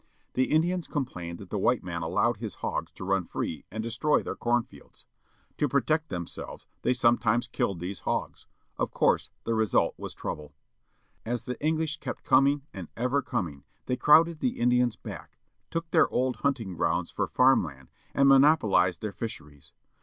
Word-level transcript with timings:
The 0.33 0.51
Indians 0.51 0.87
complained 0.87 1.37
that 1.37 1.51
the 1.51 1.59
white 1.59 1.83
man 1.83 2.01
allowed 2.01 2.37
his 2.37 2.55
hogs 2.55 2.91
to 2.93 3.05
run 3.05 3.23
free 3.23 3.65
and 3.69 3.83
destroy 3.83 4.23
their 4.23 4.35
com 4.35 4.63
fields. 4.63 5.05
To 5.59 5.69
protect 5.69 6.09
them 6.09 6.25
selves 6.25 6.65
they 6.81 6.91
sometimes 6.91 7.47
killed 7.47 7.79
these 7.79 7.99
hogs. 7.99 8.47
Of 8.77 8.89
course 8.89 9.29
the 9.43 9.53
result 9.53 9.93
was 9.99 10.15
trouble. 10.15 10.55
As 11.23 11.45
the 11.45 11.63
English 11.63 11.99
kept 11.99 12.23
coming 12.23 12.63
and 12.73 12.87
ever 12.97 13.21
coming 13.21 13.63
they 13.85 13.95
crowded 13.95 14.39
the 14.39 14.59
Indians 14.59 14.95
back, 14.95 15.37
took 15.69 15.91
their 15.91 16.09
old 16.09 16.37
hunting 16.37 16.73
grounds 16.73 17.11
for 17.11 17.27
farm 17.27 17.63
land, 17.63 17.89
and 18.15 18.27
monopolized 18.27 19.01
their 19.01 19.13
fisheries! 19.13 19.71